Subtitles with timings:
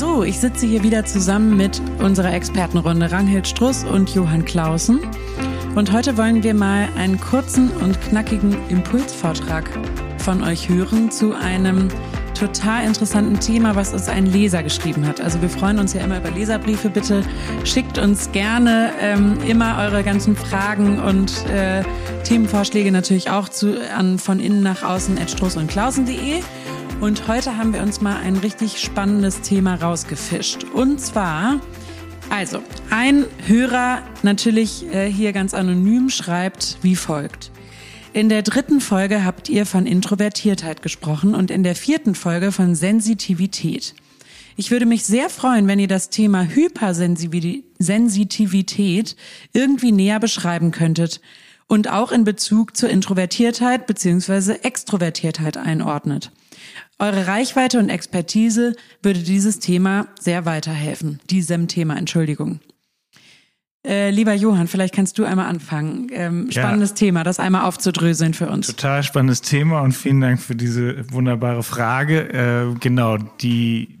[0.00, 4.98] So, ich sitze hier wieder zusammen mit unserer Expertenrunde Ranghild Struss und Johann Clausen.
[5.74, 9.68] Und heute wollen wir mal einen kurzen und knackigen Impulsvortrag
[10.16, 11.88] von euch hören zu einem
[12.32, 15.20] total interessanten Thema, was uns ein Leser geschrieben hat.
[15.20, 16.88] Also wir freuen uns ja immer über Leserbriefe.
[16.88, 17.22] Bitte
[17.64, 21.82] schickt uns gerne ähm, immer eure ganzen Fragen und äh,
[22.24, 26.40] Themenvorschläge natürlich auch zu, an von innen nach außen at stroß und klausen.de.
[27.00, 30.64] Und heute haben wir uns mal ein richtig spannendes Thema rausgefischt.
[30.74, 31.60] Und zwar
[32.30, 37.50] also, ein Hörer natürlich äh, hier ganz anonym schreibt wie folgt.
[38.12, 42.76] In der dritten Folge habt ihr von Introvertiertheit gesprochen und in der vierten Folge von
[42.76, 43.96] Sensitivität.
[44.56, 49.16] Ich würde mich sehr freuen, wenn ihr das Thema Hypersensitivität
[49.52, 51.20] irgendwie näher beschreiben könntet
[51.66, 54.52] und auch in Bezug zur Introvertiertheit bzw.
[54.62, 56.30] Extrovertiertheit einordnet.
[56.98, 61.20] Eure Reichweite und Expertise würde dieses Thema sehr weiterhelfen.
[61.30, 62.60] Diesem Thema, Entschuldigung.
[63.86, 66.08] Äh, lieber Johann, vielleicht kannst du einmal anfangen.
[66.12, 68.66] Ähm, spannendes ja, Thema, das einmal aufzudröseln für uns.
[68.66, 72.28] Total spannendes Thema und vielen Dank für diese wunderbare Frage.
[72.74, 73.99] Äh, genau, die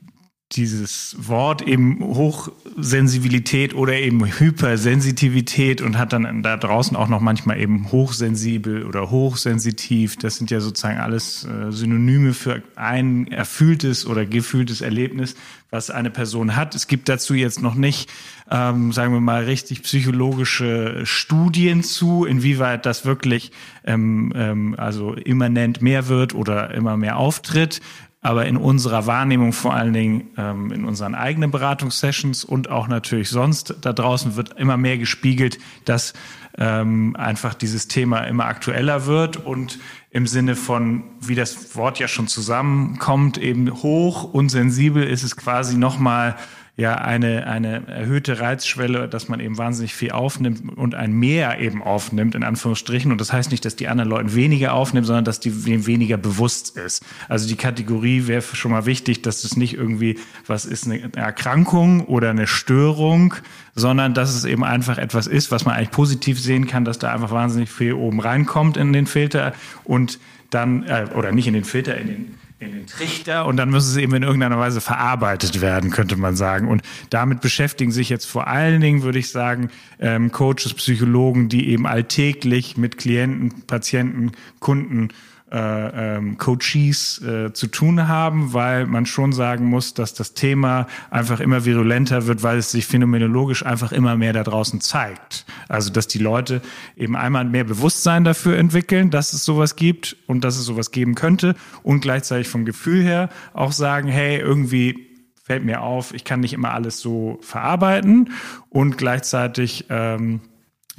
[0.52, 7.60] dieses Wort eben Hochsensibilität oder eben Hypersensitivität und hat dann da draußen auch noch manchmal
[7.60, 10.16] eben hochsensibel oder hochsensitiv.
[10.16, 15.36] Das sind ja sozusagen alles äh, Synonyme für ein erfülltes oder gefühltes Erlebnis,
[15.70, 16.74] was eine Person hat.
[16.74, 18.10] Es gibt dazu jetzt noch nicht,
[18.50, 23.52] ähm, sagen wir mal, richtig psychologische Studien zu, inwieweit das wirklich
[23.84, 27.80] ähm, ähm, also immanent mehr wird oder immer mehr auftritt
[28.22, 33.30] aber in unserer Wahrnehmung vor allen Dingen ähm, in unseren eigenen Beratungssessions und auch natürlich
[33.30, 36.12] sonst da draußen wird immer mehr gespiegelt, dass
[36.58, 39.78] ähm, einfach dieses Thema immer aktueller wird und
[40.10, 45.36] im Sinne von, wie das Wort ja schon zusammenkommt, eben hoch und sensibel ist es
[45.36, 46.36] quasi nochmal
[46.80, 51.82] ja eine, eine erhöhte Reizschwelle, dass man eben wahnsinnig viel aufnimmt und ein Mehr eben
[51.82, 53.12] aufnimmt, in Anführungsstrichen.
[53.12, 56.76] Und das heißt nicht, dass die anderen Leute weniger aufnehmen, sondern dass die weniger bewusst
[56.78, 57.04] ist.
[57.28, 62.06] Also die Kategorie wäre schon mal wichtig, dass es nicht irgendwie, was ist eine Erkrankung
[62.06, 63.34] oder eine Störung,
[63.74, 67.12] sondern dass es eben einfach etwas ist, was man eigentlich positiv sehen kann, dass da
[67.12, 69.52] einfach wahnsinnig viel oben reinkommt in den Filter
[69.84, 70.18] und
[70.48, 73.88] dann, äh, oder nicht in den Filter, in den in den Trichter und dann muss
[73.88, 76.68] es eben in irgendeiner Weise verarbeitet werden, könnte man sagen.
[76.68, 81.70] Und damit beschäftigen sich jetzt vor allen Dingen, würde ich sagen, ähm, Coaches, Psychologen, die
[81.70, 85.08] eben alltäglich mit Klienten, Patienten, Kunden
[85.52, 90.86] äh, ähm, Coaches äh, zu tun haben, weil man schon sagen muss, dass das Thema
[91.10, 95.44] einfach immer virulenter wird, weil es sich phänomenologisch einfach immer mehr da draußen zeigt.
[95.68, 96.60] Also dass die Leute
[96.96, 101.14] eben einmal mehr Bewusstsein dafür entwickeln, dass es sowas gibt und dass es sowas geben
[101.14, 105.08] könnte und gleichzeitig vom Gefühl her auch sagen, hey, irgendwie
[105.42, 108.30] fällt mir auf, ich kann nicht immer alles so verarbeiten
[108.68, 110.40] und gleichzeitig ähm,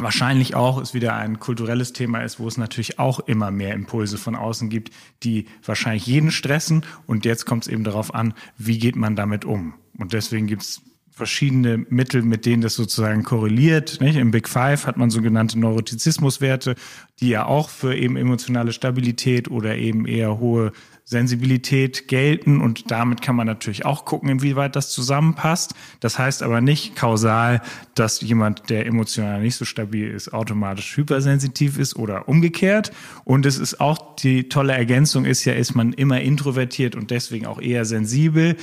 [0.01, 4.17] wahrscheinlich auch es wieder ein kulturelles Thema ist, wo es natürlich auch immer mehr Impulse
[4.17, 4.91] von außen gibt,
[5.23, 6.85] die wahrscheinlich jeden stressen.
[7.07, 9.73] Und jetzt kommt es eben darauf an, wie geht man damit um.
[9.97, 13.99] Und deswegen gibt es verschiedene Mittel, mit denen das sozusagen korreliert.
[14.01, 14.15] Nicht?
[14.15, 16.75] Im Big Five hat man sogenannte Neurotizismuswerte,
[17.19, 20.71] die ja auch für eben emotionale Stabilität oder eben eher hohe
[21.03, 25.73] Sensibilität gelten und damit kann man natürlich auch gucken, inwieweit das zusammenpasst.
[25.99, 27.61] Das heißt aber nicht kausal,
[27.95, 32.91] dass jemand, der emotional nicht so stabil ist, automatisch hypersensitiv ist oder umgekehrt.
[33.25, 37.45] Und es ist auch die tolle Ergänzung ist ja, ist man immer introvertiert und deswegen
[37.45, 38.55] auch eher sensibel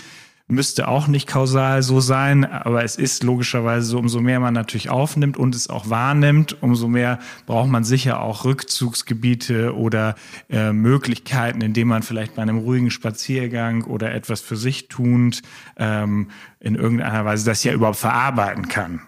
[0.48, 4.88] müsste auch nicht kausal so sein, aber es ist logischerweise so, umso mehr man natürlich
[4.88, 10.14] aufnimmt und es auch wahrnimmt, umso mehr braucht man sicher auch Rückzugsgebiete oder
[10.48, 15.42] äh, Möglichkeiten, indem man vielleicht bei einem ruhigen Spaziergang oder etwas für sich tuend
[15.76, 19.02] ähm, in irgendeiner Weise das ja überhaupt verarbeiten kann.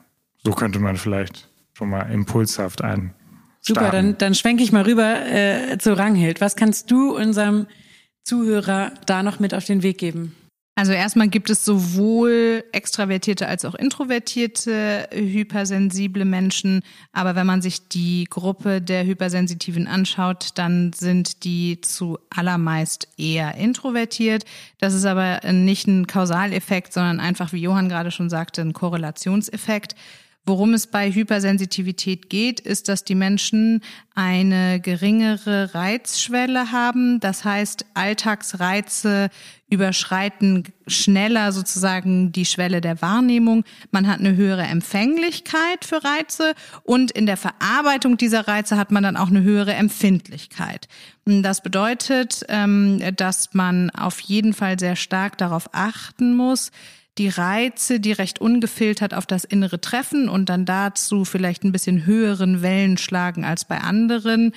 [0.45, 3.15] So könnte man vielleicht schon mal impulshaft ein.
[3.63, 6.41] Super, dann, dann schwenke ich mal rüber äh, zu Ranghild.
[6.41, 7.67] Was kannst du unserem
[8.25, 10.35] Zuhörer da noch mit auf den Weg geben?
[10.81, 16.81] Also erstmal gibt es sowohl extravertierte als auch introvertierte hypersensible Menschen.
[17.13, 23.57] Aber wenn man sich die Gruppe der Hypersensitiven anschaut, dann sind die zu allermeist eher
[23.57, 24.47] introvertiert.
[24.79, 29.95] Das ist aber nicht ein Kausaleffekt, sondern einfach, wie Johann gerade schon sagte, ein Korrelationseffekt.
[30.47, 33.83] Worum es bei Hypersensitivität geht, ist, dass die Menschen
[34.15, 37.21] eine geringere Reizschwelle haben.
[37.21, 39.29] Das heißt, Alltagsreize
[39.71, 43.65] überschreiten schneller sozusagen die Schwelle der Wahrnehmung.
[43.91, 49.03] Man hat eine höhere Empfänglichkeit für Reize und in der Verarbeitung dieser Reize hat man
[49.03, 50.89] dann auch eine höhere Empfindlichkeit.
[51.25, 56.73] Das bedeutet, ähm, dass man auf jeden Fall sehr stark darauf achten muss,
[57.19, 62.07] die Reize, die recht ungefiltert auf das Innere treffen und dann dazu vielleicht ein bisschen
[62.07, 64.53] höheren Wellen schlagen als bei anderen,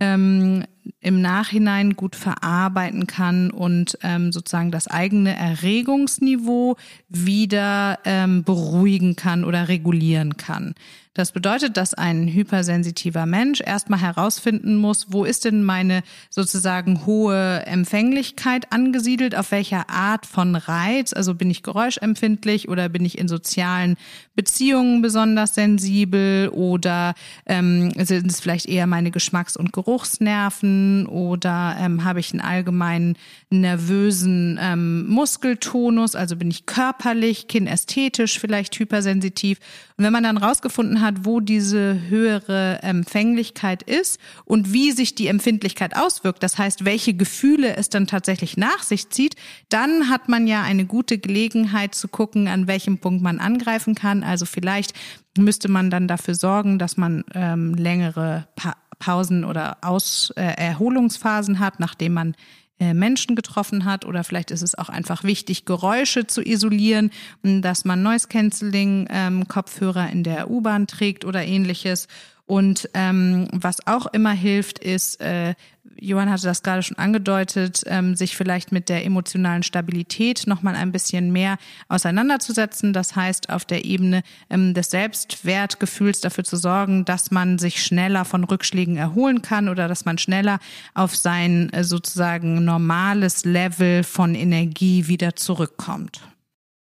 [0.00, 0.64] ähm,
[1.00, 6.76] im Nachhinein gut verarbeiten kann und ähm, sozusagen das eigene Erregungsniveau
[7.08, 10.74] wieder ähm, beruhigen kann oder regulieren kann.
[11.16, 17.64] Das bedeutet, dass ein hypersensitiver Mensch erstmal herausfinden muss, wo ist denn meine sozusagen hohe
[17.64, 23.28] Empfänglichkeit angesiedelt, auf welcher Art von Reiz, also bin ich geräuschempfindlich oder bin ich in
[23.28, 23.96] sozialen
[24.34, 27.14] Beziehungen besonders sensibel oder
[27.46, 30.75] ähm, sind es vielleicht eher meine Geschmacks- und Geruchsnerven
[31.06, 33.16] oder ähm, habe ich einen allgemeinen
[33.50, 39.58] nervösen ähm, Muskeltonus, also bin ich körperlich, kinästhetisch vielleicht hypersensitiv.
[39.96, 45.28] Und wenn man dann rausgefunden hat, wo diese höhere Empfänglichkeit ist und wie sich die
[45.28, 49.36] Empfindlichkeit auswirkt, das heißt, welche Gefühle es dann tatsächlich nach sich zieht,
[49.68, 54.22] dann hat man ja eine gute Gelegenheit zu gucken, an welchem Punkt man angreifen kann.
[54.22, 54.92] Also vielleicht
[55.38, 61.58] müsste man dann dafür sorgen, dass man ähm, längere pa Pausen oder Aus äh, Erholungsphasen
[61.58, 62.34] hat, nachdem man
[62.78, 64.04] äh, Menschen getroffen hat.
[64.04, 67.10] Oder vielleicht ist es auch einfach wichtig, Geräusche zu isolieren,
[67.42, 72.06] dass man Noise Cancelling ähm, Kopfhörer in der U-Bahn trägt oder ähnliches
[72.46, 75.54] und ähm, was auch immer hilft, ist, äh,
[75.98, 80.92] Johann hatte das gerade schon angedeutet, ähm, sich vielleicht mit der emotionalen Stabilität nochmal ein
[80.92, 81.56] bisschen mehr
[81.88, 82.92] auseinanderzusetzen.
[82.92, 88.24] Das heißt, auf der Ebene ähm, des Selbstwertgefühls dafür zu sorgen, dass man sich schneller
[88.24, 90.58] von Rückschlägen erholen kann oder dass man schneller
[90.94, 96.20] auf sein äh, sozusagen normales Level von Energie wieder zurückkommt.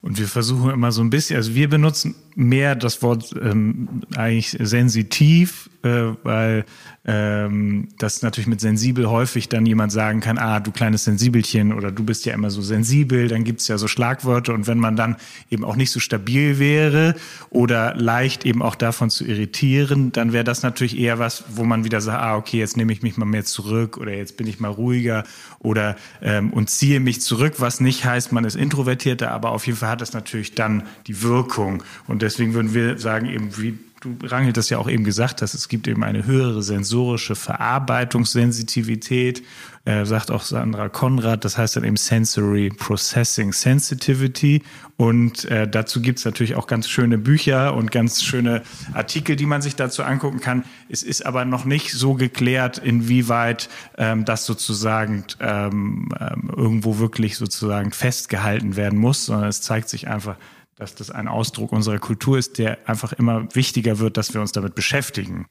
[0.03, 4.57] Und wir versuchen immer so ein bisschen, also wir benutzen mehr das Wort ähm, eigentlich
[4.61, 6.65] sensitiv, äh, weil
[7.05, 11.91] ähm, das natürlich mit sensibel häufig dann jemand sagen kann, ah, du kleines Sensibelchen oder
[11.91, 15.17] du bist ja immer so sensibel, dann gibt's ja so Schlagwörter und wenn man dann
[15.51, 17.15] eben auch nicht so stabil wäre
[17.51, 21.85] oder leicht eben auch davon zu irritieren, dann wäre das natürlich eher was, wo man
[21.85, 24.61] wieder sagt, ah, okay, jetzt nehme ich mich mal mehr zurück oder jetzt bin ich
[24.61, 25.25] mal ruhiger
[25.59, 29.79] oder ähm, und ziehe mich zurück, was nicht heißt, man ist introvertierter, aber auf jeden
[29.79, 31.83] Fall hat das natürlich dann die Wirkung.
[32.07, 35.55] Und deswegen würden wir sagen, eben wie du Rangel das ja auch eben gesagt hast,
[35.55, 39.43] es gibt eben eine höhere sensorische Verarbeitungssensitivität,
[39.85, 44.63] äh, sagt auch Sandra Konrad, das heißt dann eben Sensory Processing Sensitivity.
[44.97, 48.63] Und äh, dazu gibt's natürlich auch ganz schöne Bücher und ganz schöne
[48.93, 50.65] Artikel, die man sich dazu angucken kann.
[50.89, 53.69] Es ist aber noch nicht so geklärt, inwieweit
[53.99, 60.09] ähm, das sozusagen ähm, ähm, irgendwo wirklich sozusagen festgehalten werden muss, sondern es zeigt sich
[60.09, 60.37] einfach,
[60.77, 64.53] dass das ein Ausdruck unserer Kultur ist, der einfach immer wichtiger wird, dass wir uns
[64.53, 65.47] damit beschäftigen.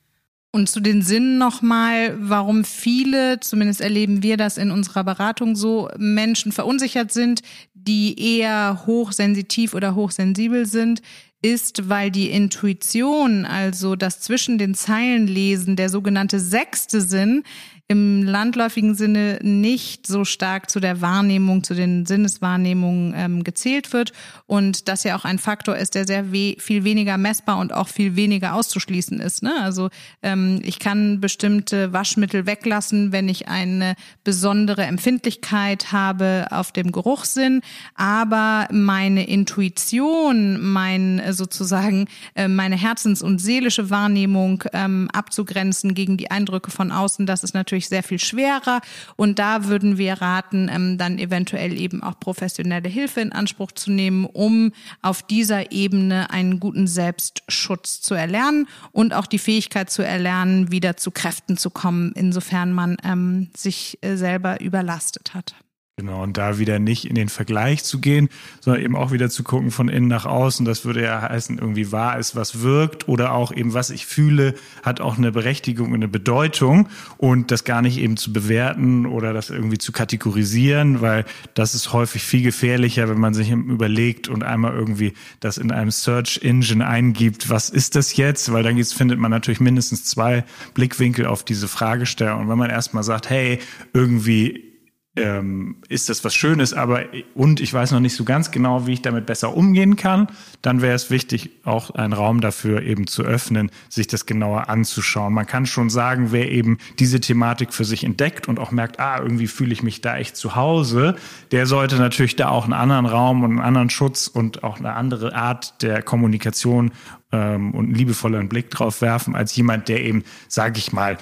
[0.54, 5.90] Und zu den Sinnen nochmal, warum viele, zumindest erleben wir das in unserer Beratung so,
[5.98, 7.42] Menschen verunsichert sind,
[7.74, 11.02] die eher hochsensitiv oder hochsensibel sind,
[11.42, 17.44] ist, weil die Intuition, also das zwischen den Zeilen lesen, der sogenannte sechste Sinn,
[17.92, 24.14] im landläufigen Sinne nicht so stark zu der Wahrnehmung, zu den Sinneswahrnehmungen ähm, gezählt wird
[24.48, 27.90] und das ja auch ein Faktor ist, der sehr we viel weniger messbar und auch
[27.90, 29.44] viel weniger auszuschließen ist.
[29.44, 29.54] Ne?
[29.62, 29.90] Also
[30.24, 37.60] ähm, ich kann bestimmte Waschmittel weglassen, wenn ich eine besondere Empfindlichkeit habe auf dem Geruchssinn,
[37.96, 46.32] aber meine Intuition, mein sozusagen äh, meine Herzens- und seelische Wahrnehmung ähm, abzugrenzen gegen die
[46.32, 48.82] Eindrücke von außen, das ist natürlich natürlich sehr viel schwerer.
[49.16, 53.92] Und da würden wir raten, ähm, dann eventuell eben auch professionelle Hilfe in Anspruch zu
[53.92, 54.72] nehmen, um
[55.02, 60.98] auf dieser Ebene einen guten Selbstschutz zu erlernen und auch die Fähigkeit zu erlernen, wieder
[60.98, 65.56] zu Kräften zu kommen, insofern man ähm, sich äh, selber überlastet hat.
[66.02, 68.30] Genau, und da wieder nicht in den Vergleich zu gehen,
[68.60, 70.66] sondern eben auch wieder zu gucken von innen nach außen.
[70.66, 74.56] Das würde ja heißen, irgendwie wahr ist, was wirkt oder auch eben, was ich fühle,
[74.82, 79.32] hat auch eine Berechtigung und eine Bedeutung und das gar nicht eben zu bewerten oder
[79.32, 84.42] das irgendwie zu kategorisieren, weil das ist häufig viel gefährlicher, wenn man sich überlegt und
[84.42, 88.52] einmal irgendwie das in einem Search Engine eingibt, was ist das jetzt?
[88.52, 92.42] Weil dann findet man natürlich mindestens zwei Blickwinkel auf diese Fragestellung.
[92.42, 93.60] Und wenn man erstmal sagt, hey,
[93.94, 94.71] irgendwie
[95.18, 97.04] ähm, ist das was Schönes, aber
[97.36, 100.28] und ich weiß noch nicht so ganz genau, wie ich damit besser umgehen kann,
[100.62, 105.34] dann wäre es wichtig, auch einen Raum dafür eben zu öffnen, sich das genauer anzuschauen.
[105.34, 109.20] Man kann schon sagen, wer eben diese Thematik für sich entdeckt und auch merkt, ah,
[109.20, 111.16] irgendwie fühle ich mich da echt zu Hause,
[111.52, 114.94] der sollte natürlich da auch einen anderen Raum und einen anderen Schutz und auch eine
[114.94, 116.92] andere Art der Kommunikation
[117.32, 121.18] ähm, und einen liebevolleren Blick drauf werfen, als jemand, der eben, sage ich mal,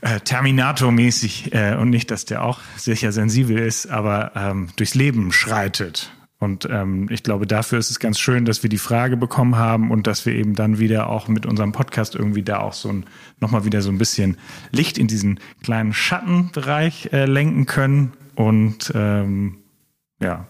[0.00, 5.32] äh, Terminator-mäßig äh, und nicht, dass der auch sicher sensibel ist, aber ähm, durchs Leben
[5.32, 9.56] schreitet Und ähm, ich glaube, dafür ist es ganz schön, dass wir die Frage bekommen
[9.56, 12.88] haben und dass wir eben dann wieder auch mit unserem Podcast irgendwie da auch so
[12.88, 13.06] ein,
[13.38, 14.38] nochmal wieder so ein bisschen
[14.72, 18.12] Licht in diesen kleinen Schattenbereich äh, lenken können.
[18.34, 19.58] Und ähm,
[20.20, 20.48] ja,